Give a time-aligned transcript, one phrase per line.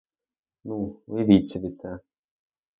[0.63, 1.99] Ну, уявіть собі це.